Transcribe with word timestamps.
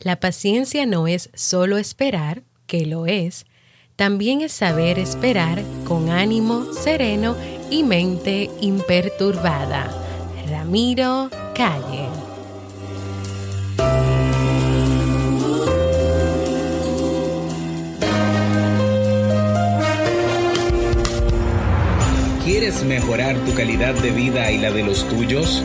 La 0.00 0.20
paciencia 0.20 0.86
no 0.86 1.08
es 1.08 1.28
solo 1.34 1.76
esperar, 1.76 2.44
que 2.68 2.86
lo 2.86 3.06
es, 3.06 3.46
también 3.96 4.42
es 4.42 4.52
saber 4.52 4.96
esperar 4.96 5.60
con 5.84 6.10
ánimo 6.10 6.72
sereno 6.72 7.34
y 7.68 7.82
mente 7.82 8.48
imperturbada. 8.60 9.90
Ramiro 10.48 11.30
Calle. 11.52 12.06
¿Quieres 22.44 22.84
mejorar 22.84 23.36
tu 23.44 23.52
calidad 23.54 23.94
de 23.94 24.12
vida 24.12 24.52
y 24.52 24.58
la 24.58 24.70
de 24.70 24.84
los 24.84 25.08
tuyos? 25.08 25.64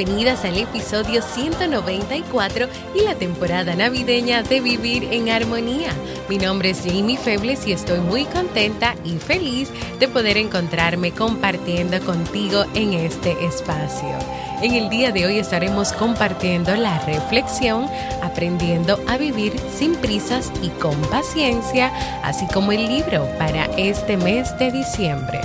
Bienvenidas 0.00 0.46
al 0.46 0.56
episodio 0.56 1.20
194 1.20 2.68
y 2.94 3.02
la 3.04 3.16
temporada 3.16 3.74
navideña 3.74 4.42
de 4.42 4.62
Vivir 4.62 5.04
en 5.12 5.28
Armonía. 5.28 5.90
Mi 6.26 6.38
nombre 6.38 6.70
es 6.70 6.80
Jamie 6.86 7.18
Febles 7.18 7.66
y 7.66 7.72
estoy 7.72 8.00
muy 8.00 8.24
contenta 8.24 8.94
y 9.04 9.18
feliz 9.18 9.68
de 9.98 10.08
poder 10.08 10.38
encontrarme 10.38 11.10
compartiendo 11.12 12.00
contigo 12.00 12.64
en 12.74 12.94
este 12.94 13.32
espacio. 13.44 14.16
En 14.62 14.72
el 14.72 14.88
día 14.88 15.12
de 15.12 15.26
hoy 15.26 15.38
estaremos 15.38 15.92
compartiendo 15.92 16.74
la 16.76 16.98
reflexión, 17.00 17.86
aprendiendo 18.22 18.98
a 19.06 19.18
vivir 19.18 19.52
sin 19.70 19.96
prisas 19.96 20.50
y 20.62 20.70
con 20.80 20.98
paciencia, 21.10 21.92
así 22.24 22.46
como 22.54 22.72
el 22.72 22.86
libro 22.86 23.28
para 23.38 23.66
este 23.76 24.16
mes 24.16 24.56
de 24.58 24.72
diciembre. 24.72 25.40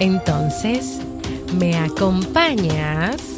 Entonces, 0.00 0.98
¿me 1.56 1.76
acompañas? 1.78 3.35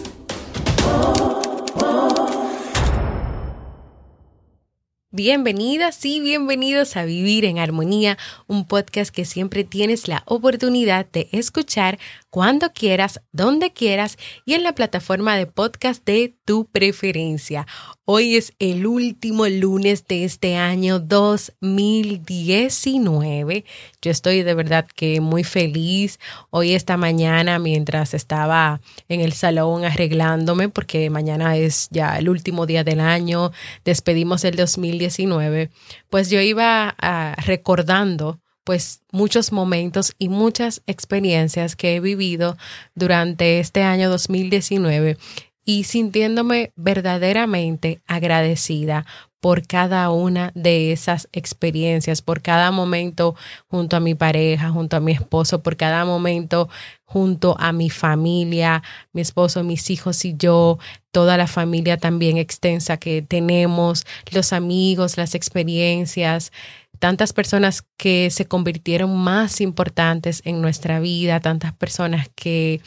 Bienvenidas 5.11 6.05
y 6.05 6.21
bienvenidos 6.21 6.97
a 6.97 7.05
Vivir 7.05 7.45
en 7.45 7.59
Armonía, 7.59 8.17
un 8.47 8.67
podcast 8.69 9.13
que 9.13 9.25
siempre 9.25 9.65
tienes 9.65 10.07
la 10.07 10.23
oportunidad 10.27 11.07
de 11.11 11.29
escuchar 11.33 11.99
cuando 12.39 12.71
quieras, 12.73 13.21
donde 13.33 13.73
quieras 13.73 14.17
y 14.47 14.55
en 14.55 14.63
la 14.63 14.73
plataforma 14.73 15.37
de 15.37 15.49
podcast 15.49 16.05
de 16.05 16.37
tu 16.45 16.67
preferencia. 16.67 17.67
Hoy 18.05 18.37
es 18.37 18.53
el 18.61 18.87
último 18.87 19.49
lunes 19.49 20.07
de 20.07 20.23
este 20.23 20.55
año 20.55 21.01
2019. 21.01 23.65
Yo 24.01 24.13
estoy 24.13 24.45
de 24.45 24.55
verdad 24.55 24.87
que 24.87 25.21
muy 25.21 25.43
feliz. 25.43 26.21
Hoy 26.51 26.75
esta 26.75 26.97
mañana 26.97 27.59
mientras 27.59 28.15
estaba 28.15 28.81
en 29.09 29.21
el 29.21 29.33
salón 29.33 29.85
arreglándome 29.85 30.69
porque 30.69 31.11
mañana 31.11 31.57
es 31.57 31.89
ya 31.91 32.21
el 32.21 32.29
último 32.29 32.67
día 32.67 32.85
del 32.85 33.01
año, 33.01 33.51
despedimos 33.85 34.45
el 34.45 34.55
2019, 34.55 35.71
pues 36.09 36.31
yo 36.31 36.41
iba 36.41 36.95
ah, 37.01 37.35
recordando 37.45 38.39
pues 38.69 39.01
muchos 39.13 39.51
momentos 39.51 40.15
y 40.19 40.29
muchas 40.29 40.83
experiencias 40.87 41.75
que 41.75 41.97
he 41.97 42.01
vivido 42.01 42.59
durante 42.95 43.61
este 43.61 43.83
año 43.83 44.11
2019 44.11 45.17
y 45.65 45.85
sintiéndome 45.85 46.73
verdaderamente 46.77 48.03
agradecida 48.07 49.07
por 49.41 49.67
cada 49.67 50.11
una 50.11 50.53
de 50.55 50.93
esas 50.93 51.31
experiencias, 51.33 52.21
por 52.21 52.43
cada 52.43 52.71
momento 52.71 53.37
junto 53.69 53.97
a 53.97 54.01
mi 54.01 54.15
pareja, 54.15 54.69
junto 54.69 54.99
a 54.99 55.01
mi 55.01 55.13
esposo, 55.13 55.63
por 55.63 55.79
cada 55.79 56.05
momento 56.05 56.69
junto 57.07 57.57
a 57.59 57.73
mi 57.73 57.89
familia, 57.89 58.83
mi 59.15 59.23
esposo, 59.23 59.65
mis 59.65 59.89
hijos 59.89 60.27
y 60.27 60.35
yo, 60.37 60.79
toda 61.11 61.39
la 61.39 61.47
familia 61.47 61.97
también 61.97 62.37
extensa 62.37 62.99
que 62.99 63.23
tenemos, 63.23 64.05
los 64.31 64.53
amigos, 64.53 65.17
las 65.17 65.35
experiencias, 65.35 66.53
tantas 66.99 67.33
personas 67.33 67.85
que 67.97 68.31
se 68.31 68.47
convirtieron 68.47 69.17
más 69.17 69.61
importantes 69.61 70.43
en 70.45 70.61
nuestra 70.61 71.01
vida, 71.01 71.41
tantas 71.41 71.73
personas 71.73 72.29
que 72.35 72.81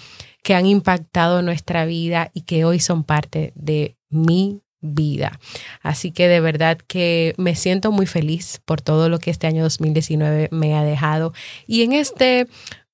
que 0.44 0.55
han 0.55 0.66
impactado 0.66 1.41
nuestra 1.41 1.85
vida 1.85 2.31
y 2.33 2.41
que 2.41 2.66
hoy 2.66 2.79
son 2.79 3.03
parte 3.03 3.53
de 3.55 3.95
mi 4.09 4.61
vida. 4.81 5.39
Así 5.81 6.11
que 6.11 6.27
de 6.27 6.39
verdad 6.39 6.77
que 6.88 7.35
me 7.38 7.55
siento 7.55 7.91
muy 7.91 8.07
feliz 8.07 8.59
por 8.66 8.81
todo 8.81 9.09
lo 9.09 9.19
que 9.19 9.29
este 9.29 9.45
año 9.45 9.63
2019 9.63 10.49
me 10.51 10.75
ha 10.75 10.83
dejado. 10.83 11.33
Y 11.67 11.83
en 11.83 11.93
este 11.93 12.47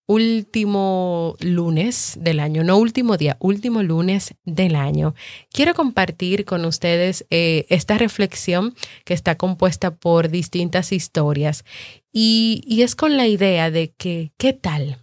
último 0.07 1.35
lunes 1.39 2.17
del 2.19 2.39
año, 2.39 2.63
no 2.63 2.77
último 2.77 3.17
día, 3.17 3.37
último 3.39 3.83
lunes 3.83 4.33
del 4.45 4.75
año, 4.75 5.13
quiero 5.51 5.73
compartir 5.73 6.45
con 6.45 6.65
ustedes 6.65 7.25
eh, 7.29 7.65
esta 7.69 7.97
reflexión 7.97 8.73
que 9.05 9.13
está 9.13 9.35
compuesta 9.35 9.95
por 9.95 10.29
distintas 10.29 10.91
historias 10.91 11.65
y, 12.11 12.63
y 12.65 12.81
es 12.81 12.95
con 12.95 13.17
la 13.17 13.27
idea 13.27 13.69
de 13.69 13.93
que, 13.97 14.31
¿qué 14.37 14.53
tal? 14.53 14.99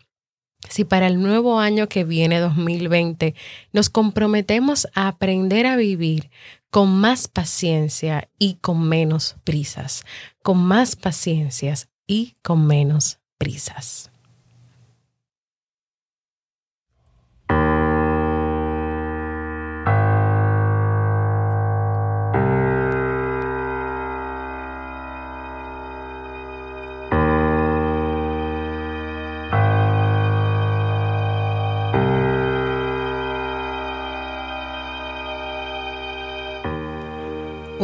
si 0.68 0.84
para 0.84 1.06
el 1.06 1.20
nuevo 1.22 1.60
año 1.60 1.88
que 1.88 2.04
viene, 2.04 2.40
2020, 2.40 3.34
nos 3.72 3.90
comprometemos 3.90 4.88
a 4.94 5.08
aprender 5.08 5.66
a 5.66 5.76
vivir 5.76 6.30
con 6.70 6.90
más 6.90 7.28
paciencia 7.28 8.28
y 8.38 8.54
con 8.54 8.88
menos 8.88 9.36
prisas, 9.44 10.04
con 10.42 10.58
más 10.58 10.96
paciencias 10.96 11.88
y 12.06 12.34
con 12.42 12.66
menos 12.66 13.18
prisas. 13.38 14.10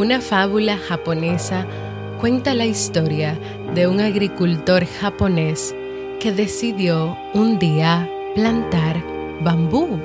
Una 0.01 0.23
fábula 0.23 0.79
japonesa 0.79 1.67
cuenta 2.19 2.55
la 2.55 2.65
historia 2.65 3.39
de 3.75 3.87
un 3.87 4.01
agricultor 4.01 4.87
japonés 4.87 5.75
que 6.21 6.33
decidió 6.33 7.19
un 7.35 7.59
día 7.59 8.09
plantar 8.35 9.05
bambú. 9.43 9.99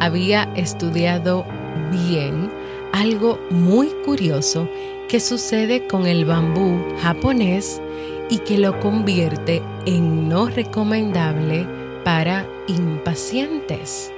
Había 0.00 0.50
estudiado 0.56 1.46
bien 1.92 2.50
algo 2.92 3.38
muy 3.50 3.90
curioso 4.04 4.68
que 5.08 5.20
sucede 5.20 5.86
con 5.86 6.08
el 6.08 6.24
bambú 6.24 6.82
japonés 7.02 7.80
y 8.28 8.38
que 8.38 8.58
lo 8.58 8.80
convierte 8.80 9.62
en 9.84 10.28
no 10.28 10.48
recomendable 10.48 11.64
para 12.02 12.44
impacientes. 12.66 14.10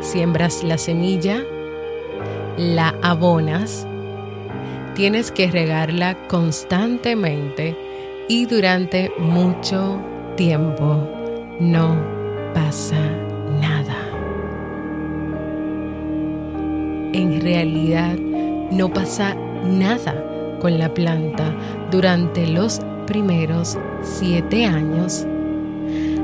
Siembras 0.00 0.64
la 0.64 0.78
semilla, 0.78 1.44
la 2.58 2.94
abonas, 3.02 3.86
tienes 4.94 5.30
que 5.30 5.48
regarla 5.48 6.16
constantemente 6.26 7.76
y 8.28 8.46
durante 8.46 9.12
mucho 9.18 10.00
tiempo 10.36 11.08
no 11.60 11.96
pasa 12.52 13.00
nada. 13.60 13.96
En 17.12 17.40
realidad 17.40 18.16
no 18.72 18.92
pasa 18.92 19.34
nada 19.64 20.24
con 20.60 20.78
la 20.78 20.92
planta 20.92 21.54
durante 21.92 22.46
los 22.46 22.80
primeros 23.06 23.78
siete 24.02 24.66
años 24.66 25.26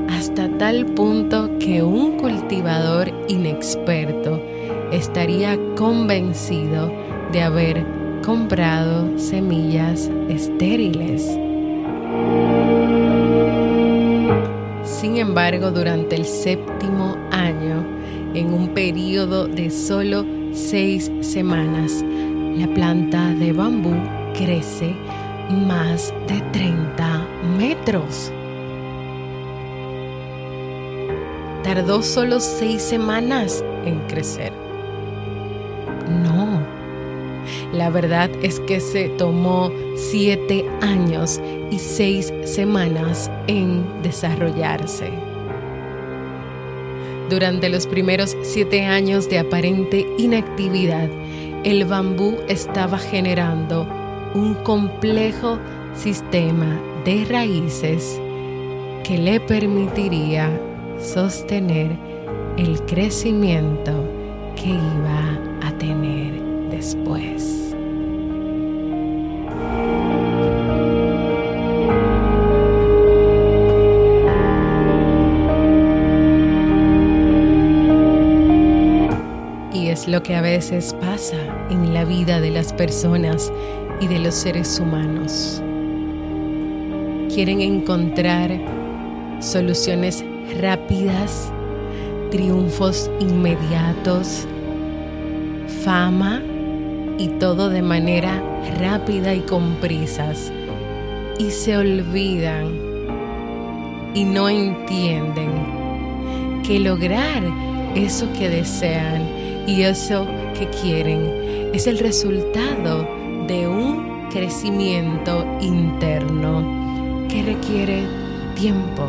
hasta 0.08 0.48
tal 0.58 0.86
punto 0.86 1.50
que 1.58 1.82
un 1.82 2.18
cultivador 2.18 3.12
inexperto 3.28 4.23
estaría 5.04 5.58
convencido 5.76 6.90
de 7.30 7.42
haber 7.42 7.84
comprado 8.24 9.18
semillas 9.18 10.10
estériles. 10.30 11.22
Sin 14.82 15.18
embargo, 15.18 15.70
durante 15.70 16.16
el 16.16 16.24
séptimo 16.24 17.18
año, 17.30 17.84
en 18.32 18.54
un 18.54 18.68
periodo 18.68 19.46
de 19.46 19.70
solo 19.70 20.24
seis 20.54 21.12
semanas, 21.20 22.02
la 22.56 22.66
planta 22.68 23.28
de 23.34 23.52
bambú 23.52 23.94
crece 24.32 24.96
más 25.50 26.14
de 26.28 26.40
30 26.52 27.26
metros. 27.58 28.32
Tardó 31.62 32.02
solo 32.02 32.40
seis 32.40 32.80
semanas 32.82 33.62
en 33.84 34.00
crecer. 34.06 34.63
La 37.74 37.90
verdad 37.90 38.30
es 38.42 38.60
que 38.60 38.80
se 38.80 39.08
tomó 39.10 39.70
siete 39.96 40.64
años 40.80 41.40
y 41.70 41.78
seis 41.78 42.32
semanas 42.44 43.30
en 43.46 43.84
desarrollarse. 44.02 45.10
Durante 47.30 47.68
los 47.68 47.86
primeros 47.86 48.36
siete 48.42 48.84
años 48.84 49.28
de 49.28 49.38
aparente 49.38 50.06
inactividad, 50.18 51.08
el 51.64 51.84
bambú 51.86 52.36
estaba 52.48 52.98
generando 52.98 53.88
un 54.34 54.54
complejo 54.54 55.58
sistema 55.94 56.78
de 57.04 57.24
raíces 57.24 58.20
que 59.02 59.18
le 59.18 59.40
permitiría 59.40 60.50
sostener 61.00 61.92
el 62.56 62.80
crecimiento 62.82 63.92
que 64.56 64.70
iba 64.70 65.66
a 65.66 65.72
tener 65.78 66.34
después. 66.70 67.33
Lo 80.14 80.22
que 80.22 80.36
a 80.36 80.42
veces 80.42 80.94
pasa 81.00 81.66
en 81.70 81.92
la 81.92 82.04
vida 82.04 82.40
de 82.40 82.52
las 82.52 82.72
personas 82.72 83.52
y 84.00 84.06
de 84.06 84.20
los 84.20 84.36
seres 84.36 84.78
humanos. 84.78 85.60
Quieren 87.34 87.60
encontrar 87.60 88.52
soluciones 89.40 90.24
rápidas, 90.60 91.50
triunfos 92.30 93.10
inmediatos, 93.18 94.46
fama 95.82 96.40
y 97.18 97.26
todo 97.40 97.68
de 97.68 97.82
manera 97.82 98.40
rápida 98.78 99.34
y 99.34 99.40
con 99.40 99.74
prisas. 99.80 100.52
Y 101.40 101.50
se 101.50 101.76
olvidan 101.76 102.68
y 104.14 104.24
no 104.24 104.48
entienden 104.48 105.50
que 106.64 106.78
lograr 106.78 107.42
eso 107.96 108.32
que 108.38 108.48
desean 108.48 109.43
y 109.66 109.82
eso 109.82 110.26
que 110.58 110.68
quieren 110.82 111.70
es 111.72 111.86
el 111.86 111.98
resultado 111.98 113.08
de 113.46 113.66
un 113.66 114.28
crecimiento 114.30 115.44
interno 115.60 117.26
que 117.28 117.42
requiere 117.42 118.02
tiempo, 118.54 119.08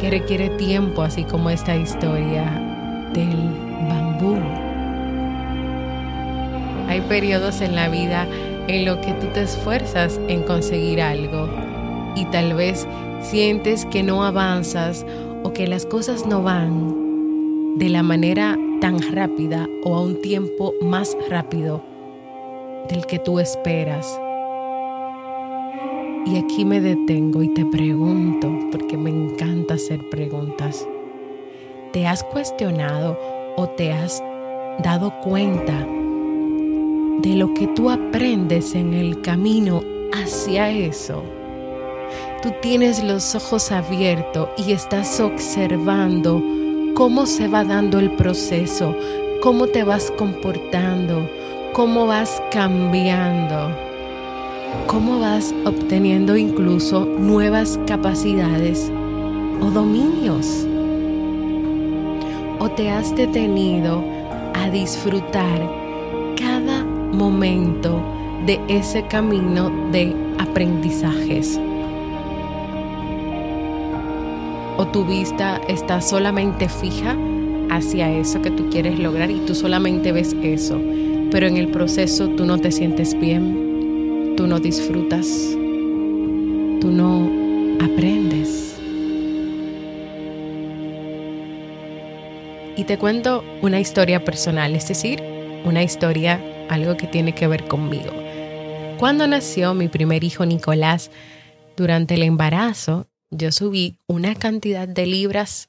que 0.00 0.10
requiere 0.10 0.50
tiempo, 0.50 1.02
así 1.02 1.24
como 1.24 1.50
esta 1.50 1.76
historia 1.76 2.44
del 3.12 3.36
bambú. 3.88 4.36
Hay 6.88 7.00
periodos 7.02 7.60
en 7.60 7.74
la 7.74 7.88
vida 7.88 8.26
en 8.66 8.84
los 8.84 8.98
que 8.98 9.12
tú 9.14 9.26
te 9.34 9.42
esfuerzas 9.42 10.20
en 10.28 10.42
conseguir 10.42 11.00
algo 11.00 11.48
y 12.14 12.24
tal 12.26 12.54
vez 12.54 12.86
sientes 13.22 13.84
que 13.86 14.02
no 14.02 14.24
avanzas 14.24 15.04
o 15.42 15.52
que 15.52 15.66
las 15.66 15.86
cosas 15.86 16.26
no 16.26 16.42
van 16.42 17.78
de 17.78 17.88
la 17.88 18.02
manera 18.02 18.58
tan 18.80 19.00
rápida 19.12 19.68
o 19.84 19.96
a 19.96 20.02
un 20.02 20.20
tiempo 20.20 20.74
más 20.80 21.16
rápido 21.28 21.82
del 22.88 23.06
que 23.06 23.18
tú 23.18 23.38
esperas. 23.38 24.18
Y 26.26 26.36
aquí 26.36 26.64
me 26.64 26.80
detengo 26.80 27.42
y 27.42 27.48
te 27.48 27.64
pregunto, 27.64 28.50
porque 28.70 28.96
me 28.96 29.10
encanta 29.10 29.74
hacer 29.74 30.00
preguntas. 30.10 30.86
¿Te 31.92 32.06
has 32.06 32.22
cuestionado 32.22 33.18
o 33.56 33.66
te 33.68 33.92
has 33.92 34.22
dado 34.82 35.12
cuenta 35.22 35.86
de 37.22 37.34
lo 37.34 37.54
que 37.54 37.66
tú 37.68 37.88
aprendes 37.88 38.74
en 38.74 38.92
el 38.92 39.22
camino 39.22 39.80
hacia 40.12 40.70
eso? 40.70 41.22
Tú 42.42 42.52
tienes 42.62 43.02
los 43.02 43.34
ojos 43.34 43.72
abiertos 43.72 44.50
y 44.58 44.72
estás 44.72 45.18
observando 45.20 46.42
cómo 46.98 47.26
se 47.26 47.46
va 47.46 47.62
dando 47.62 48.00
el 48.00 48.10
proceso, 48.10 48.92
cómo 49.40 49.68
te 49.68 49.84
vas 49.84 50.10
comportando, 50.18 51.30
cómo 51.72 52.08
vas 52.08 52.42
cambiando, 52.50 53.70
cómo 54.88 55.20
vas 55.20 55.54
obteniendo 55.64 56.36
incluso 56.36 57.04
nuevas 57.04 57.78
capacidades 57.86 58.90
o 59.60 59.70
dominios. 59.70 60.66
O 62.58 62.68
te 62.68 62.90
has 62.90 63.14
detenido 63.14 64.02
a 64.54 64.68
disfrutar 64.68 65.70
cada 66.36 66.82
momento 66.82 68.02
de 68.44 68.60
ese 68.66 69.06
camino 69.06 69.70
de 69.92 70.16
aprendizajes. 70.40 71.60
Tu 74.92 75.04
vista 75.04 75.60
está 75.68 76.00
solamente 76.00 76.68
fija 76.68 77.16
hacia 77.70 78.10
eso 78.10 78.40
que 78.42 78.50
tú 78.50 78.70
quieres 78.70 78.98
lograr 78.98 79.30
y 79.30 79.40
tú 79.40 79.54
solamente 79.54 80.12
ves 80.12 80.34
eso 80.42 80.80
pero 81.30 81.46
en 81.46 81.56
el 81.56 81.68
proceso 81.68 82.28
tú 82.28 82.46
no 82.46 82.58
te 82.58 82.72
sientes 82.72 83.18
bien, 83.18 84.34
tú 84.36 84.46
no 84.46 84.60
disfrutas, 84.60 85.26
tú 86.80 86.90
no 86.90 87.30
aprendes. 87.84 88.76
Y 92.76 92.84
te 92.84 92.96
cuento 92.96 93.44
una 93.60 93.80
historia 93.80 94.24
personal, 94.24 94.74
es 94.74 94.88
decir, 94.88 95.22
una 95.64 95.82
historia, 95.82 96.40
algo 96.70 96.96
que 96.96 97.06
tiene 97.06 97.34
que 97.34 97.46
ver 97.46 97.66
conmigo. 97.66 98.12
Cuando 98.98 99.26
nació 99.26 99.74
mi 99.74 99.88
primer 99.88 100.24
hijo 100.24 100.46
Nicolás, 100.46 101.10
durante 101.76 102.14
el 102.14 102.22
embarazo, 102.22 103.07
yo 103.30 103.52
subí 103.52 103.96
una 104.06 104.34
cantidad 104.34 104.88
de 104.88 105.06
libras 105.06 105.68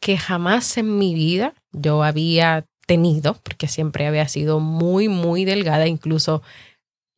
que 0.00 0.16
jamás 0.16 0.76
en 0.78 0.98
mi 0.98 1.14
vida 1.14 1.54
yo 1.72 2.02
había 2.02 2.66
tenido, 2.86 3.34
porque 3.42 3.68
siempre 3.68 4.06
había 4.06 4.26
sido 4.28 4.60
muy, 4.60 5.08
muy 5.08 5.44
delgada, 5.44 5.86
incluso 5.86 6.42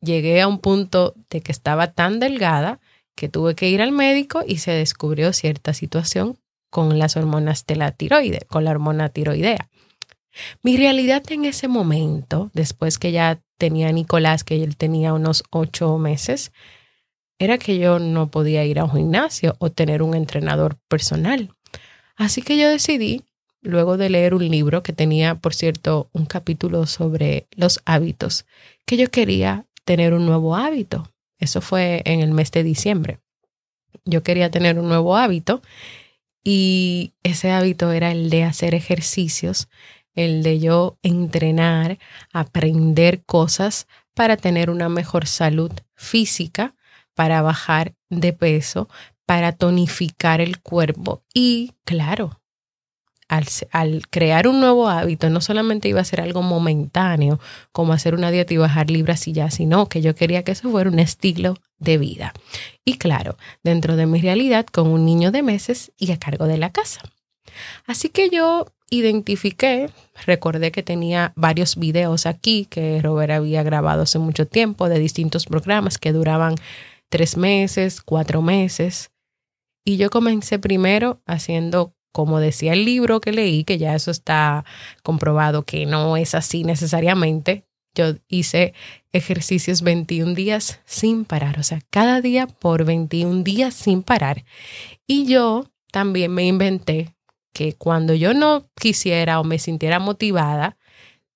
llegué 0.01 0.41
a 0.41 0.47
un 0.47 0.59
punto 0.59 1.15
de 1.29 1.41
que 1.41 1.51
estaba 1.51 1.93
tan 1.93 2.19
delgada 2.19 2.79
que 3.15 3.29
tuve 3.29 3.55
que 3.55 3.69
ir 3.69 3.81
al 3.81 3.91
médico 3.91 4.43
y 4.45 4.57
se 4.57 4.71
descubrió 4.71 5.33
cierta 5.33 5.73
situación 5.73 6.37
con 6.69 6.99
las 6.99 7.15
hormonas 7.15 7.65
de 7.65 7.75
la 7.75 7.91
tiroide, 7.91 8.41
con 8.47 8.65
la 8.65 8.71
hormona 8.71 9.09
tiroidea. 9.09 9.69
Mi 10.63 10.77
realidad 10.77 11.23
en 11.29 11.45
ese 11.45 11.67
momento, 11.67 12.49
después 12.53 12.97
que 12.97 13.11
ya 13.11 13.39
tenía 13.57 13.91
Nicolás, 13.91 14.43
que 14.43 14.63
él 14.63 14.75
tenía 14.75 15.13
unos 15.13 15.43
ocho 15.51 15.97
meses, 15.97 16.51
era 17.43 17.57
que 17.57 17.77
yo 17.77 17.99
no 17.99 18.29
podía 18.29 18.65
ir 18.65 18.79
a 18.79 18.85
un 18.85 18.91
gimnasio 18.91 19.55
o 19.59 19.69
tener 19.69 20.01
un 20.01 20.15
entrenador 20.15 20.77
personal. 20.87 21.53
Así 22.15 22.41
que 22.41 22.57
yo 22.57 22.69
decidí 22.69 23.23
luego 23.61 23.97
de 23.97 24.09
leer 24.09 24.33
un 24.33 24.47
libro 24.47 24.83
que 24.83 24.93
tenía, 24.93 25.35
por 25.35 25.53
cierto, 25.53 26.09
un 26.13 26.25
capítulo 26.25 26.85
sobre 26.85 27.47
los 27.55 27.81
hábitos, 27.85 28.45
que 28.85 28.97
yo 28.97 29.09
quería 29.09 29.65
tener 29.85 30.13
un 30.13 30.25
nuevo 30.25 30.55
hábito. 30.55 31.09
Eso 31.39 31.61
fue 31.61 32.01
en 32.05 32.19
el 32.21 32.31
mes 32.31 32.51
de 32.51 32.63
diciembre. 32.63 33.19
Yo 34.05 34.23
quería 34.23 34.51
tener 34.51 34.79
un 34.79 34.87
nuevo 34.87 35.15
hábito 35.15 35.61
y 36.43 37.13
ese 37.23 37.51
hábito 37.51 37.91
era 37.91 38.11
el 38.11 38.29
de 38.29 38.43
hacer 38.43 38.75
ejercicios, 38.75 39.69
el 40.13 40.43
de 40.43 40.59
yo 40.59 40.97
entrenar, 41.01 41.99
aprender 42.31 43.23
cosas 43.23 43.87
para 44.13 44.37
tener 44.37 44.69
una 44.69 44.89
mejor 44.89 45.25
salud 45.25 45.71
física, 45.95 46.75
para 47.15 47.41
bajar 47.41 47.93
de 48.09 48.33
peso, 48.33 48.89
para 49.25 49.53
tonificar 49.53 50.41
el 50.41 50.61
cuerpo. 50.61 51.23
Y 51.33 51.73
claro, 51.85 52.41
al, 53.71 54.07
crear 54.09 54.47
un 54.47 54.59
nuevo 54.59 54.89
hábito, 54.89 55.29
no 55.29 55.41
solamente 55.41 55.87
iba 55.87 56.01
a 56.01 56.05
ser 56.05 56.21
algo 56.21 56.41
momentáneo, 56.41 57.39
como 57.71 57.93
hacer 57.93 58.13
una 58.15 58.31
dieta 58.31 58.53
y 58.53 58.57
bajar 58.57 58.89
libras 58.91 59.27
y 59.27 59.33
ya, 59.33 59.49
sino 59.49 59.87
que 59.87 60.01
yo 60.01 60.15
quería 60.15 60.43
que 60.43 60.51
eso 60.51 60.69
fuera 60.69 60.89
un 60.89 60.99
estilo 60.99 61.57
de 61.79 61.97
vida. 61.97 62.33
Y 62.85 62.97
claro, 62.97 63.37
dentro 63.63 63.95
de 63.95 64.05
mi 64.05 64.21
realidad, 64.21 64.65
con 64.65 64.87
un 64.87 65.05
niño 65.05 65.31
de 65.31 65.41
meses 65.41 65.91
y 65.97 66.11
a 66.11 66.19
cargo 66.19 66.45
de 66.45 66.57
la 66.57 66.71
casa. 66.71 67.01
Así 67.85 68.09
que 68.09 68.29
yo 68.29 68.67
identifiqué, 68.89 69.89
recordé 70.25 70.71
que 70.71 70.83
tenía 70.83 71.33
varios 71.35 71.75
videos 71.77 72.25
aquí 72.25 72.67
que 72.69 73.01
Robert 73.01 73.31
había 73.31 73.63
grabado 73.63 74.03
hace 74.03 74.19
mucho 74.19 74.45
tiempo 74.47 74.87
de 74.87 74.99
distintos 74.99 75.45
programas 75.45 75.97
que 75.97 76.13
duraban 76.13 76.55
tres 77.13 77.37
meses, 77.37 78.01
cuatro 78.01 78.41
meses. 78.41 79.11
Y 79.85 79.97
yo 79.97 80.09
comencé 80.09 80.57
primero 80.57 81.21
haciendo 81.27 81.93
como 82.11 82.39
decía 82.39 82.73
el 82.73 82.85
libro 82.85 83.21
que 83.21 83.31
leí, 83.31 83.63
que 83.63 83.77
ya 83.77 83.93
eso 83.93 84.09
está 84.09 84.65
comprobado 85.03 85.63
que 85.63 85.85
no 85.85 86.17
es 86.17 86.33
así 86.33 86.63
necesariamente, 86.63 87.65
yo 87.93 88.15
hice 88.27 88.73
ejercicios 89.11 89.83
21 89.83 90.33
días 90.33 90.79
sin 90.85 91.23
parar, 91.23 91.59
o 91.59 91.63
sea, 91.63 91.81
cada 91.91 92.19
día 92.19 92.47
por 92.47 92.83
21 92.83 93.43
días 93.43 93.75
sin 93.75 94.01
parar. 94.01 94.43
Y 95.05 95.25
yo 95.27 95.71
también 95.91 96.33
me 96.33 96.45
inventé 96.45 97.15
que 97.53 97.73
cuando 97.73 98.15
yo 98.15 98.33
no 98.33 98.69
quisiera 98.73 99.39
o 99.39 99.43
me 99.43 99.59
sintiera 99.59 99.99
motivada, 99.99 100.77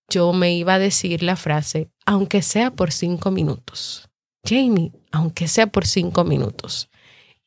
yo 0.09 0.33
me 0.33 0.55
iba 0.55 0.75
a 0.75 0.79
decir 0.79 1.21
la 1.21 1.35
frase, 1.35 1.91
aunque 2.03 2.41
sea 2.41 2.71
por 2.71 2.91
cinco 2.91 3.29
minutos. 3.29 4.06
Jamie, 4.47 4.91
aunque 5.11 5.47
sea 5.47 5.67
por 5.67 5.85
cinco 5.85 6.23
minutos. 6.23 6.89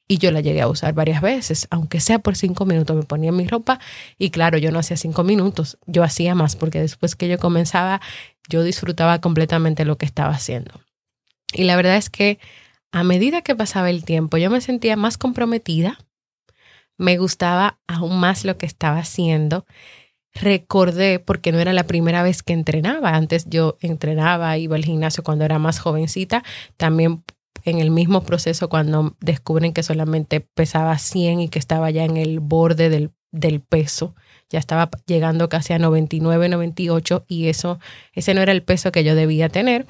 Y 0.06 0.18
yo 0.18 0.32
la 0.32 0.40
llegué 0.40 0.60
a 0.60 0.68
usar 0.68 0.92
varias 0.92 1.22
veces, 1.22 1.68
aunque 1.70 2.00
sea 2.00 2.18
por 2.18 2.36
cinco 2.36 2.66
minutos. 2.66 2.96
Me 2.96 3.04
ponía 3.04 3.30
mi 3.30 3.46
ropa 3.46 3.78
y 4.18 4.30
claro, 4.30 4.58
yo 4.58 4.72
no 4.72 4.80
hacía 4.80 4.96
cinco 4.96 5.22
minutos, 5.22 5.78
yo 5.86 6.02
hacía 6.02 6.34
más 6.34 6.56
porque 6.56 6.80
después 6.80 7.14
que 7.14 7.28
yo 7.28 7.38
comenzaba, 7.38 8.00
yo 8.48 8.64
disfrutaba 8.64 9.20
completamente 9.20 9.84
lo 9.84 9.98
que 9.98 10.06
estaba 10.06 10.34
haciendo. 10.34 10.80
Y 11.52 11.64
la 11.64 11.76
verdad 11.76 11.96
es 11.96 12.10
que 12.10 12.38
a 12.92 13.04
medida 13.04 13.42
que 13.42 13.54
pasaba 13.54 13.88
el 13.88 14.04
tiempo, 14.04 14.36
yo 14.36 14.50
me 14.50 14.60
sentía 14.60 14.96
más 14.96 15.16
comprometida, 15.16 15.98
me 16.98 17.16
gustaba 17.16 17.78
aún 17.86 18.18
más 18.18 18.44
lo 18.44 18.58
que 18.58 18.66
estaba 18.66 18.98
haciendo. 18.98 19.64
Recordé, 20.34 21.18
porque 21.18 21.52
no 21.52 21.58
era 21.58 21.72
la 21.72 21.84
primera 21.84 22.22
vez 22.22 22.42
que 22.42 22.52
entrenaba, 22.52 23.16
antes 23.16 23.46
yo 23.48 23.76
entrenaba, 23.80 24.56
iba 24.58 24.76
al 24.76 24.84
gimnasio 24.84 25.24
cuando 25.24 25.44
era 25.44 25.58
más 25.58 25.80
jovencita, 25.80 26.44
también 26.76 27.24
en 27.64 27.78
el 27.78 27.90
mismo 27.90 28.22
proceso 28.22 28.68
cuando 28.68 29.16
descubren 29.20 29.72
que 29.72 29.82
solamente 29.82 30.40
pesaba 30.40 30.96
100 30.98 31.40
y 31.40 31.48
que 31.48 31.58
estaba 31.58 31.90
ya 31.90 32.04
en 32.04 32.16
el 32.16 32.40
borde 32.40 32.88
del, 32.88 33.10
del 33.32 33.60
peso, 33.60 34.14
ya 34.48 34.58
estaba 34.58 34.90
llegando 35.06 35.48
casi 35.48 35.72
a 35.72 35.78
99, 35.78 36.48
98 36.48 37.24
y 37.28 37.48
eso, 37.48 37.78
ese 38.12 38.34
no 38.34 38.40
era 38.40 38.52
el 38.52 38.62
peso 38.62 38.92
que 38.92 39.04
yo 39.04 39.14
debía 39.14 39.48
tener. 39.48 39.86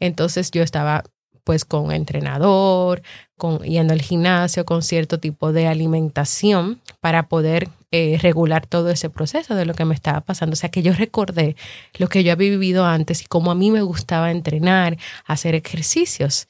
Entonces 0.00 0.50
yo 0.50 0.62
estaba 0.62 1.04
pues 1.48 1.64
con 1.64 1.92
entrenador, 1.92 3.00
con, 3.38 3.60
yendo 3.60 3.94
al 3.94 4.02
gimnasio, 4.02 4.66
con 4.66 4.82
cierto 4.82 5.18
tipo 5.18 5.50
de 5.50 5.66
alimentación 5.66 6.82
para 7.00 7.30
poder 7.30 7.70
eh, 7.90 8.18
regular 8.20 8.66
todo 8.66 8.90
ese 8.90 9.08
proceso 9.08 9.54
de 9.54 9.64
lo 9.64 9.72
que 9.72 9.86
me 9.86 9.94
estaba 9.94 10.20
pasando. 10.20 10.52
O 10.52 10.56
sea 10.56 10.68
que 10.68 10.82
yo 10.82 10.92
recordé 10.92 11.56
lo 11.94 12.08
que 12.08 12.22
yo 12.22 12.32
había 12.32 12.50
vivido 12.50 12.84
antes 12.84 13.22
y 13.22 13.24
cómo 13.24 13.50
a 13.50 13.54
mí 13.54 13.70
me 13.70 13.80
gustaba 13.80 14.30
entrenar, 14.30 14.98
hacer 15.24 15.54
ejercicios. 15.54 16.48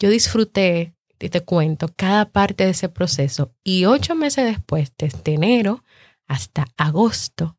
Yo 0.00 0.10
disfruté, 0.10 0.94
y 1.20 1.28
te 1.28 1.42
cuento, 1.42 1.86
cada 1.94 2.24
parte 2.24 2.64
de 2.64 2.70
ese 2.70 2.88
proceso 2.88 3.52
y 3.62 3.84
ocho 3.84 4.16
meses 4.16 4.46
después, 4.46 4.92
desde 4.98 5.34
enero 5.34 5.84
hasta 6.26 6.66
agosto, 6.76 7.56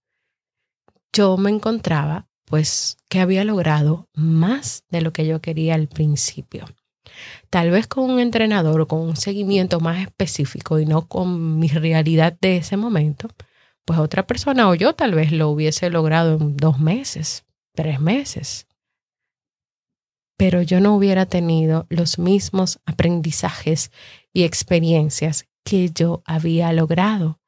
yo 1.14 1.38
me 1.38 1.52
encontraba 1.52 2.28
pues 2.50 2.98
que 3.10 3.22
había 3.22 3.46
logrado 3.46 4.10
más 4.14 4.84
de 4.90 5.02
lo 5.02 5.14
que 5.14 5.26
yo 5.26 5.40
quería 5.40 5.76
al 5.76 5.88
principio. 5.88 6.66
Tal 7.50 7.72
vez 7.72 7.88
con 7.88 8.10
un 8.10 8.20
entrenador 8.20 8.82
o 8.82 8.88
con 8.88 9.00
un 9.00 9.16
seguimiento 9.16 9.80
más 9.80 10.02
específico 10.02 10.80
y 10.80 10.86
no 10.86 11.08
con 11.08 11.60
mi 11.60 11.68
realidad 11.70 12.38
de 12.42 12.58
ese 12.58 12.76
momento, 12.76 13.30
pues 13.86 14.00
otra 14.00 14.28
persona 14.28 14.70
o 14.70 14.76
yo 14.76 14.94
tal 14.94 15.16
vez 15.16 15.32
lo 15.32 15.50
hubiese 15.50 15.90
logrado 15.90 16.38
en 16.38 16.58
dos 16.58 16.80
meses, 16.80 17.46
tres 17.74 18.00
meses 18.00 18.68
pero 20.40 20.62
yo 20.62 20.80
no 20.80 20.96
hubiera 20.96 21.26
tenido 21.26 21.86
los 21.90 22.18
mismos 22.18 22.80
aprendizajes 22.86 23.92
y 24.32 24.44
experiencias 24.44 25.50
que 25.66 25.92
yo 25.94 26.24
había 26.26 26.72
logrado 26.72 27.42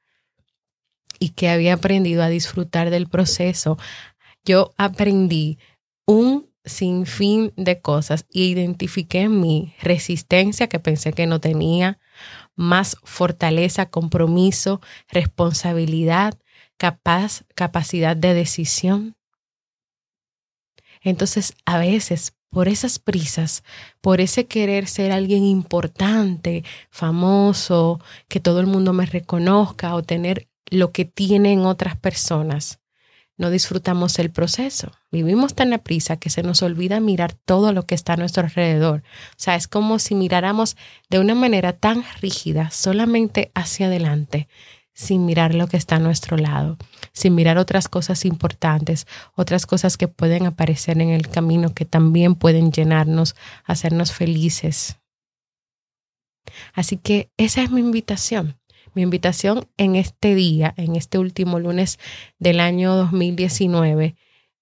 y 1.18 1.30
que 1.30 1.48
había 1.48 1.76
aprendido 1.76 2.22
a 2.22 2.28
disfrutar 2.28 2.90
del 2.90 3.08
proceso. 3.08 3.78
Yo 4.44 4.74
aprendí 4.78 5.60
un 6.06 6.50
sinfín 6.66 7.54
de 7.56 7.82
cosas 7.82 8.26
y 8.30 8.46
identifiqué 8.46 9.30
mi 9.30 9.74
resistencia 9.82 10.68
que 10.68 10.80
pensé 10.80 11.14
que 11.14 11.28
no 11.28 11.40
tenía, 11.40 12.00
más 12.56 12.98
fortaleza, 13.04 13.88
compromiso, 13.88 14.82
responsabilidad, 15.10 16.38
capaz, 16.78 17.44
capacidad 17.56 18.16
de 18.16 18.34
decisión. 18.34 19.16
Entonces, 21.02 21.54
a 21.66 21.80
veces 21.80 22.34
por 22.52 22.68
esas 22.68 23.00
prisas, 23.00 23.64
por 24.02 24.20
ese 24.20 24.46
querer 24.46 24.88
ser 24.88 25.12
alguien 25.12 25.44
importante, 25.44 26.64
famoso, 26.90 28.00
que 28.28 28.42
todo 28.42 28.60
el 28.60 28.68
mundo 28.68 28.94
me 28.94 29.06
reconozca 29.06 29.96
o 29.96 30.04
tener 30.04 30.50
lo 30.70 30.92
que 30.92 31.06
tienen 31.06 31.62
otras 31.62 31.98
personas, 31.98 32.81
no 33.42 33.50
disfrutamos 33.50 34.20
el 34.20 34.30
proceso. 34.30 34.92
Vivimos 35.12 35.56
tan 35.56 35.74
a 35.74 35.80
prisa 35.80 36.18
que 36.18 36.30
se 36.30 36.44
nos 36.44 36.62
olvida 36.62 37.00
mirar 37.00 37.34
todo 37.34 37.74
lo 37.74 37.88
que 37.88 37.96
está 37.96 38.14
a 38.14 38.18
nuestro 38.18 38.44
alrededor. 38.44 39.04
O 39.32 39.36
sea, 39.38 39.56
es 39.56 39.68
como 39.68 39.98
si 39.98 40.14
miráramos 40.14 40.78
de 41.10 41.18
una 41.18 41.34
manera 41.34 41.74
tan 41.74 42.06
rígida 42.22 42.70
solamente 42.70 43.52
hacia 43.56 43.88
adelante 43.88 44.48
sin 44.94 45.26
mirar 45.26 45.56
lo 45.56 45.68
que 45.68 45.78
está 45.78 45.96
a 45.96 46.00
nuestro 46.00 46.38
lado, 46.38 46.78
sin 47.14 47.34
mirar 47.34 47.58
otras 47.58 47.88
cosas 47.88 48.26
importantes, 48.26 49.08
otras 49.36 49.66
cosas 49.66 49.98
que 49.98 50.08
pueden 50.08 50.46
aparecer 50.46 51.02
en 51.02 51.10
el 51.10 51.28
camino 51.28 51.74
que 51.74 51.86
también 51.86 52.36
pueden 52.36 52.72
llenarnos, 52.72 53.36
hacernos 53.66 54.12
felices. 54.12 54.98
Así 56.74 56.98
que 56.98 57.32
esa 57.38 57.64
es 57.64 57.72
mi 57.72 57.80
invitación. 57.80 58.61
Mi 58.94 59.04
invitación 59.04 59.68
en 59.78 59.96
este 59.96 60.36
día, 60.36 60.74
en 60.78 60.96
este 60.96 61.18
último 61.18 61.60
lunes 61.60 62.00
del 62.40 62.60
año 62.60 62.96
2019, 62.96 64.16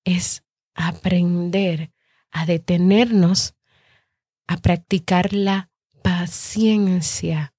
es 0.03 0.43
aprender 0.75 1.91
a 2.31 2.45
detenernos, 2.45 3.55
a 4.47 4.57
practicar 4.57 5.33
la 5.33 5.69
paciencia 6.03 7.53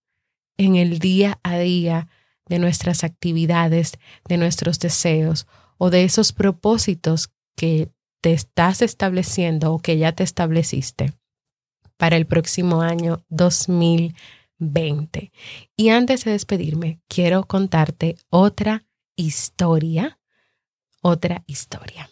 en 0.56 0.76
el 0.76 0.98
día 0.98 1.40
a 1.42 1.58
día 1.58 2.08
de 2.46 2.58
nuestras 2.58 3.04
actividades, 3.04 3.98
de 4.28 4.36
nuestros 4.36 4.78
deseos 4.78 5.46
o 5.78 5.90
de 5.90 6.04
esos 6.04 6.32
propósitos 6.32 7.30
que 7.56 7.90
te 8.20 8.32
estás 8.32 8.82
estableciendo 8.82 9.72
o 9.72 9.78
que 9.80 9.98
ya 9.98 10.12
te 10.12 10.22
estableciste 10.22 11.14
para 11.96 12.16
el 12.16 12.26
próximo 12.26 12.82
año 12.82 13.24
2020. 13.28 14.39
Y 15.76 15.88
antes 15.88 16.24
de 16.24 16.32
despedirme, 16.32 17.00
quiero 17.08 17.44
contarte 17.44 18.16
otra 18.28 18.84
historia, 19.16 20.18
otra 21.02 21.42
historia. 21.46 22.10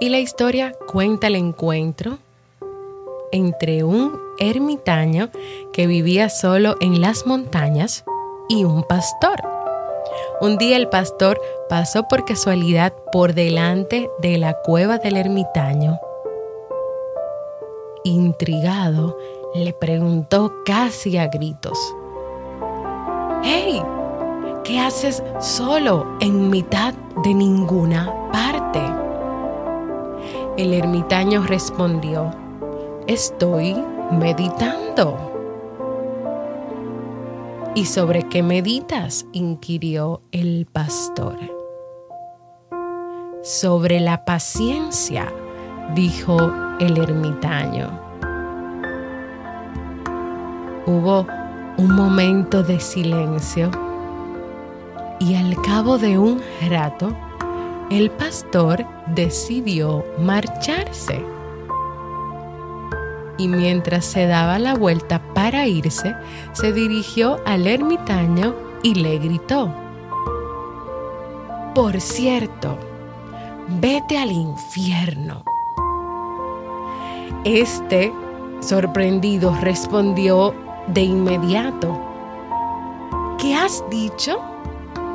Y 0.00 0.08
la 0.08 0.18
historia 0.18 0.72
cuenta 0.88 1.28
el 1.28 1.36
encuentro 1.36 2.18
entre 3.32 3.82
un 3.82 4.20
ermitaño 4.38 5.30
que 5.72 5.86
vivía 5.86 6.28
solo 6.28 6.76
en 6.80 7.00
las 7.00 7.26
montañas 7.26 8.04
y 8.48 8.64
un 8.64 8.84
pastor. 8.84 9.40
Un 10.40 10.58
día 10.58 10.76
el 10.76 10.88
pastor 10.88 11.40
pasó 11.68 12.06
por 12.08 12.24
casualidad 12.24 12.92
por 13.12 13.34
delante 13.34 14.10
de 14.20 14.38
la 14.38 14.54
cueva 14.54 14.98
del 14.98 15.16
ermitaño. 15.16 15.98
Intrigado, 18.04 19.16
le 19.54 19.72
preguntó 19.72 20.52
casi 20.64 21.16
a 21.18 21.28
gritos, 21.28 21.78
¡Hey! 23.42 23.82
¿Qué 24.64 24.78
haces 24.78 25.22
solo 25.40 26.06
en 26.20 26.48
mitad 26.48 26.94
de 27.24 27.34
ninguna 27.34 28.30
parte? 28.32 28.80
El 30.56 30.72
ermitaño 30.72 31.42
respondió, 31.42 32.30
estoy 33.12 33.76
meditando. 34.10 35.30
¿Y 37.74 37.84
sobre 37.84 38.22
qué 38.28 38.42
meditas? 38.42 39.26
inquirió 39.32 40.22
el 40.32 40.66
pastor. 40.70 41.38
Sobre 43.42 44.00
la 44.00 44.24
paciencia, 44.24 45.30
dijo 45.94 46.38
el 46.80 46.98
ermitaño. 46.98 48.00
Hubo 50.86 51.26
un 51.76 51.94
momento 51.94 52.62
de 52.62 52.80
silencio 52.80 53.70
y 55.18 55.34
al 55.34 55.60
cabo 55.62 55.98
de 55.98 56.18
un 56.18 56.40
rato, 56.68 57.14
el 57.90 58.10
pastor 58.10 58.84
decidió 59.14 60.04
marcharse 60.18 61.31
y 63.42 63.48
mientras 63.48 64.04
se 64.04 64.28
daba 64.28 64.60
la 64.60 64.74
vuelta 64.74 65.20
para 65.34 65.66
irse, 65.66 66.14
se 66.52 66.72
dirigió 66.72 67.40
al 67.44 67.66
ermitaño 67.66 68.54
y 68.84 68.94
le 68.94 69.18
gritó, 69.18 69.74
Por 71.74 72.00
cierto, 72.00 72.78
vete 73.80 74.16
al 74.16 74.30
infierno. 74.30 75.42
Este, 77.44 78.12
sorprendido, 78.60 79.56
respondió 79.60 80.54
de 80.86 81.00
inmediato, 81.00 82.00
¿qué 83.40 83.56
has 83.56 83.82
dicho? 83.90 84.40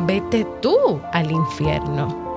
Vete 0.01 0.46
tú 0.62 1.00
al 1.13 1.31
infierno. 1.31 2.27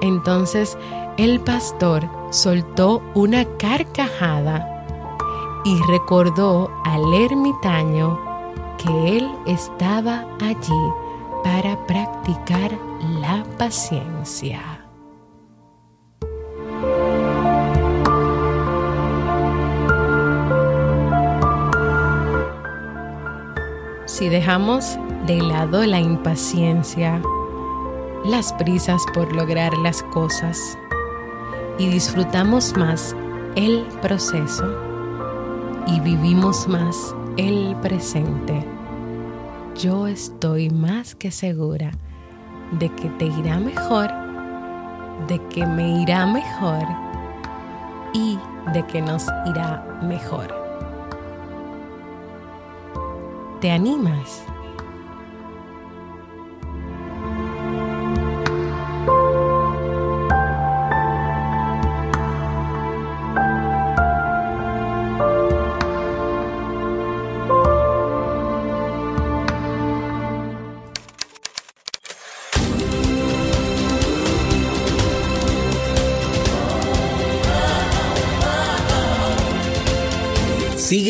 Entonces 0.00 0.78
el 1.18 1.40
pastor 1.40 2.23
soltó 2.34 3.00
una 3.14 3.44
carcajada 3.58 4.84
y 5.64 5.80
recordó 5.88 6.68
al 6.84 7.14
ermitaño 7.14 8.18
que 8.76 9.18
él 9.18 9.30
estaba 9.46 10.26
allí 10.42 10.84
para 11.44 11.86
practicar 11.86 12.72
la 13.20 13.44
paciencia. 13.56 14.60
Si 24.06 24.28
dejamos 24.28 24.98
de 25.26 25.36
lado 25.36 25.86
la 25.86 26.00
impaciencia, 26.00 27.22
las 28.24 28.52
prisas 28.54 29.02
por 29.14 29.32
lograr 29.32 29.72
las 29.78 30.02
cosas, 30.02 30.76
y 31.78 31.88
disfrutamos 31.88 32.76
más 32.76 33.14
el 33.56 33.84
proceso 34.00 34.64
y 35.86 36.00
vivimos 36.00 36.66
más 36.68 37.14
el 37.36 37.76
presente, 37.82 38.64
yo 39.74 40.06
estoy 40.06 40.70
más 40.70 41.14
que 41.14 41.30
segura 41.30 41.90
de 42.78 42.88
que 42.90 43.08
te 43.10 43.26
irá 43.26 43.58
mejor, 43.58 44.08
de 45.28 45.40
que 45.48 45.66
me 45.66 46.02
irá 46.02 46.26
mejor 46.26 46.84
y 48.12 48.38
de 48.72 48.86
que 48.86 49.02
nos 49.02 49.26
irá 49.46 50.00
mejor. 50.02 50.54
¿Te 53.60 53.70
animas? 53.70 54.44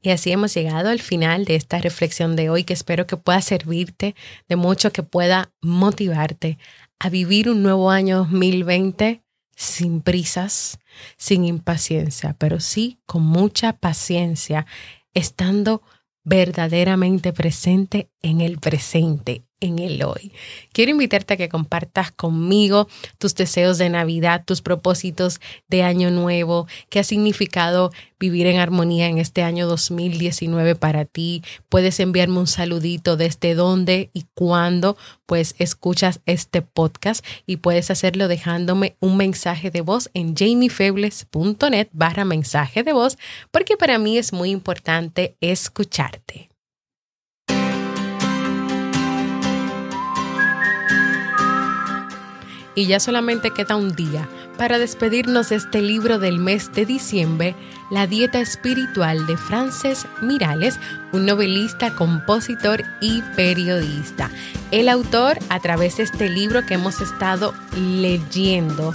Y 0.00 0.10
así 0.10 0.30
hemos 0.30 0.54
llegado 0.54 0.88
al 0.88 1.00
final 1.00 1.44
de 1.44 1.56
esta 1.56 1.78
reflexión 1.78 2.36
de 2.36 2.50
hoy 2.50 2.64
que 2.64 2.74
espero 2.74 3.06
que 3.06 3.16
pueda 3.16 3.40
servirte 3.42 4.14
de 4.48 4.56
mucho, 4.56 4.92
que 4.92 5.02
pueda 5.02 5.52
motivarte 5.60 6.58
a 6.98 7.08
vivir 7.08 7.48
un 7.48 7.62
nuevo 7.62 7.90
año 7.90 8.18
2020 8.18 9.22
sin 9.56 10.02
prisas, 10.02 10.78
sin 11.16 11.44
impaciencia, 11.44 12.36
pero 12.38 12.60
sí 12.60 13.00
con 13.06 13.22
mucha 13.22 13.72
paciencia, 13.72 14.66
estando 15.14 15.82
verdaderamente 16.22 17.32
presente 17.32 18.08
en 18.22 18.40
el 18.40 18.58
presente, 18.58 19.47
en 19.60 19.78
el 19.78 20.02
hoy. 20.02 20.32
Quiero 20.72 20.90
invitarte 20.90 21.34
a 21.34 21.36
que 21.36 21.48
compartas 21.48 22.12
conmigo 22.12 22.88
tus 23.18 23.34
deseos 23.34 23.78
de 23.78 23.88
Navidad, 23.88 24.44
tus 24.44 24.62
propósitos 24.62 25.40
de 25.68 25.82
Año 25.82 26.10
Nuevo, 26.10 26.66
qué 26.90 27.00
ha 27.00 27.04
significado 27.04 27.90
vivir 28.18 28.46
en 28.46 28.58
armonía 28.58 29.06
en 29.06 29.18
este 29.18 29.42
año 29.42 29.66
2019 29.66 30.74
para 30.74 31.04
ti. 31.04 31.42
Puedes 31.68 32.00
enviarme 32.00 32.38
un 32.38 32.46
saludito 32.46 33.16
desde 33.16 33.54
dónde 33.54 34.10
y 34.12 34.24
cuándo 34.34 34.96
pues 35.26 35.54
escuchas 35.58 36.20
este 36.26 36.62
podcast 36.62 37.24
y 37.46 37.56
puedes 37.56 37.90
hacerlo 37.90 38.28
dejándome 38.28 38.96
un 39.00 39.16
mensaje 39.16 39.70
de 39.70 39.82
voz 39.82 40.10
en 40.14 40.34
jamiefebles.net 40.34 41.88
barra 41.92 42.24
mensaje 42.24 42.82
de 42.82 42.92
voz 42.92 43.18
porque 43.50 43.76
para 43.76 43.98
mí 43.98 44.18
es 44.18 44.32
muy 44.32 44.50
importante 44.50 45.36
escucharte. 45.40 46.47
Y 52.78 52.86
ya 52.86 53.00
solamente 53.00 53.50
queda 53.50 53.74
un 53.74 53.96
día 53.96 54.28
para 54.56 54.78
despedirnos 54.78 55.48
de 55.48 55.56
este 55.56 55.82
libro 55.82 56.20
del 56.20 56.38
mes 56.38 56.72
de 56.72 56.86
diciembre, 56.86 57.56
La 57.90 58.06
Dieta 58.06 58.38
Espiritual 58.38 59.26
de 59.26 59.36
Frances 59.36 60.06
Mirales, 60.22 60.78
un 61.10 61.26
novelista, 61.26 61.96
compositor 61.96 62.84
y 63.00 63.20
periodista. 63.34 64.30
El 64.70 64.88
autor, 64.88 65.40
a 65.48 65.58
través 65.58 65.96
de 65.96 66.04
este 66.04 66.30
libro 66.30 66.66
que 66.66 66.74
hemos 66.74 67.00
estado 67.00 67.52
leyendo, 67.76 68.94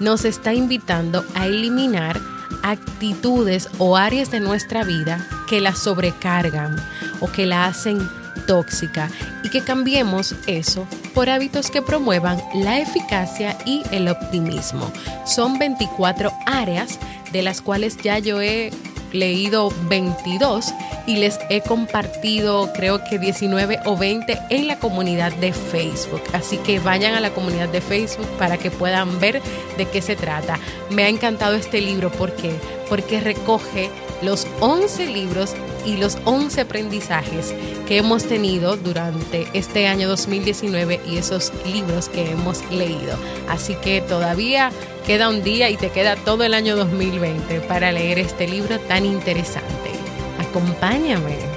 nos 0.00 0.24
está 0.24 0.52
invitando 0.52 1.24
a 1.36 1.46
eliminar 1.46 2.20
actitudes 2.64 3.68
o 3.78 3.96
áreas 3.96 4.32
de 4.32 4.40
nuestra 4.40 4.82
vida 4.82 5.24
que 5.48 5.60
la 5.60 5.76
sobrecargan 5.76 6.74
o 7.20 7.30
que 7.30 7.46
la 7.46 7.66
hacen 7.66 8.08
tóxica 8.46 9.10
y 9.42 9.50
que 9.50 9.62
cambiemos 9.62 10.34
eso 10.46 10.86
por 11.14 11.30
hábitos 11.30 11.70
que 11.70 11.82
promuevan 11.82 12.40
la 12.54 12.78
eficacia 12.78 13.56
y 13.64 13.82
el 13.90 14.08
optimismo. 14.08 14.90
Son 15.26 15.58
24 15.58 16.32
áreas 16.46 16.98
de 17.32 17.42
las 17.42 17.60
cuales 17.60 17.96
ya 17.98 18.18
yo 18.18 18.40
he 18.40 18.70
leído 19.12 19.72
22 19.88 20.72
y 21.06 21.16
les 21.16 21.38
he 21.48 21.60
compartido 21.62 22.72
creo 22.72 23.02
que 23.04 23.18
19 23.18 23.80
o 23.84 23.96
20 23.96 24.38
en 24.50 24.66
la 24.66 24.78
comunidad 24.78 25.32
de 25.32 25.52
Facebook. 25.52 26.22
Así 26.32 26.58
que 26.58 26.78
vayan 26.78 27.14
a 27.14 27.20
la 27.20 27.30
comunidad 27.30 27.68
de 27.68 27.80
Facebook 27.80 28.28
para 28.38 28.58
que 28.58 28.70
puedan 28.70 29.18
ver 29.20 29.42
de 29.76 29.88
qué 29.88 30.02
se 30.02 30.16
trata. 30.16 30.58
Me 30.90 31.04
ha 31.04 31.08
encantado 31.08 31.54
este 31.54 31.80
libro 31.80 32.10
porque 32.12 32.54
porque 32.88 33.20
recoge 33.20 33.90
los 34.22 34.46
11 34.60 35.06
libros 35.06 35.54
y 35.84 35.96
los 35.96 36.18
11 36.24 36.62
aprendizajes 36.62 37.54
que 37.86 37.98
hemos 37.98 38.24
tenido 38.24 38.76
durante 38.76 39.48
este 39.54 39.86
año 39.88 40.08
2019 40.08 41.00
y 41.06 41.16
esos 41.16 41.52
libros 41.66 42.08
que 42.08 42.30
hemos 42.30 42.62
leído. 42.70 43.16
Así 43.48 43.74
que 43.76 44.00
todavía 44.00 44.70
queda 45.06 45.28
un 45.28 45.42
día 45.42 45.70
y 45.70 45.76
te 45.76 45.90
queda 45.90 46.16
todo 46.16 46.44
el 46.44 46.54
año 46.54 46.76
2020 46.76 47.60
para 47.60 47.92
leer 47.92 48.18
este 48.18 48.46
libro 48.46 48.78
tan 48.80 49.04
interesante. 49.04 49.90
Acompáñame. 50.38 51.49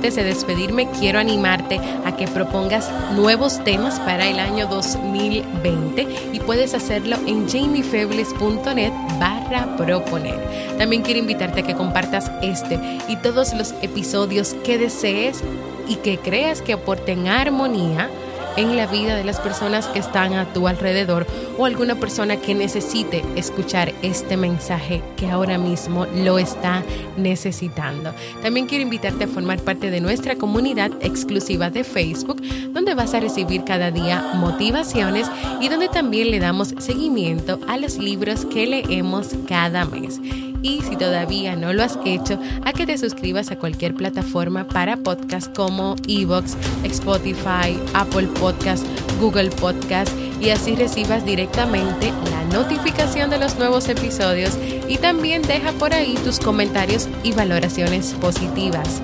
Antes 0.00 0.16
de 0.16 0.24
despedirme, 0.24 0.88
quiero 0.98 1.18
animarte 1.18 1.78
a 2.06 2.16
que 2.16 2.26
propongas 2.26 2.90
nuevos 3.14 3.62
temas 3.64 4.00
para 4.00 4.26
el 4.26 4.38
año 4.38 4.66
2020 4.66 6.06
y 6.32 6.40
puedes 6.40 6.72
hacerlo 6.72 7.18
en 7.26 7.46
jamiefebles.net 7.46 8.94
barra 9.18 9.76
proponer. 9.76 10.38
También 10.78 11.02
quiero 11.02 11.20
invitarte 11.20 11.60
a 11.60 11.66
que 11.66 11.74
compartas 11.74 12.32
este 12.40 12.80
y 13.08 13.16
todos 13.16 13.52
los 13.52 13.74
episodios 13.82 14.54
que 14.64 14.78
desees 14.78 15.42
y 15.86 15.96
que 15.96 16.16
creas 16.16 16.62
que 16.62 16.72
aporten 16.72 17.28
armonía 17.28 18.08
en 18.56 18.76
la 18.76 18.86
vida 18.86 19.16
de 19.16 19.24
las 19.24 19.40
personas 19.40 19.86
que 19.86 19.98
están 19.98 20.34
a 20.34 20.52
tu 20.52 20.68
alrededor 20.68 21.26
o 21.58 21.66
alguna 21.66 21.94
persona 21.94 22.36
que 22.36 22.54
necesite 22.54 23.24
escuchar 23.36 23.92
este 24.02 24.36
mensaje 24.36 25.02
que 25.16 25.28
ahora 25.28 25.58
mismo 25.58 26.06
lo 26.06 26.38
está 26.38 26.82
necesitando. 27.16 28.12
También 28.42 28.66
quiero 28.66 28.82
invitarte 28.82 29.24
a 29.24 29.28
formar 29.28 29.60
parte 29.60 29.90
de 29.90 30.00
nuestra 30.00 30.36
comunidad 30.36 30.90
exclusiva 31.00 31.70
de 31.70 31.84
Facebook, 31.84 32.42
donde 32.72 32.94
vas 32.94 33.14
a 33.14 33.20
recibir 33.20 33.64
cada 33.64 33.90
día 33.90 34.32
motivaciones 34.34 35.30
y 35.60 35.68
donde 35.68 35.88
también 35.88 36.30
le 36.30 36.40
damos 36.40 36.74
seguimiento 36.78 37.60
a 37.68 37.76
los 37.76 37.98
libros 37.98 38.44
que 38.44 38.66
leemos 38.66 39.28
cada 39.46 39.84
mes 39.84 40.20
y 40.62 40.82
si 40.82 40.96
todavía 40.96 41.56
no 41.56 41.72
lo 41.72 41.82
has 41.82 41.98
hecho, 42.04 42.38
a 42.64 42.72
que 42.72 42.86
te 42.86 42.98
suscribas 42.98 43.50
a 43.50 43.58
cualquier 43.58 43.94
plataforma 43.94 44.66
para 44.66 44.96
podcast 44.96 45.54
como 45.54 45.96
Evox, 46.06 46.56
Spotify, 46.84 47.78
Apple 47.94 48.28
Podcast, 48.38 48.84
Google 49.20 49.50
Podcast 49.50 50.12
y 50.40 50.50
así 50.50 50.74
recibas 50.74 51.24
directamente 51.24 52.12
la 52.30 52.44
notificación 52.44 53.30
de 53.30 53.38
los 53.38 53.58
nuevos 53.58 53.88
episodios 53.88 54.56
y 54.88 54.96
también 54.98 55.42
deja 55.42 55.72
por 55.72 55.92
ahí 55.92 56.14
tus 56.24 56.38
comentarios 56.38 57.08
y 57.22 57.32
valoraciones 57.32 58.14
positivas. 58.14 59.02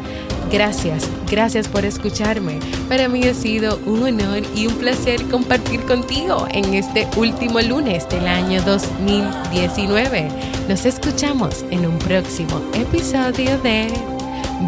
Gracias, 0.50 1.10
gracias 1.28 1.66
por 1.66 1.84
escucharme. 1.84 2.60
Para 2.88 3.08
mí 3.08 3.24
ha 3.24 3.34
sido 3.34 3.78
un 3.84 4.04
honor 4.04 4.42
y 4.54 4.68
un 4.68 4.74
placer 4.74 5.22
compartir 5.28 5.80
contigo 5.82 6.46
en 6.50 6.74
este 6.74 7.08
último 7.16 7.60
lunes 7.60 8.08
del 8.08 8.28
año 8.28 8.62
2019. 8.62 10.28
Nos 10.68 10.86
escuchamos 10.86 11.64
en 11.70 11.86
un 11.86 11.98
próximo 11.98 12.60
episodio 12.74 13.58
de 13.58 13.88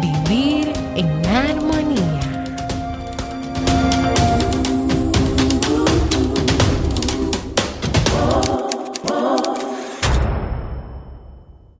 Vivir 0.01 0.58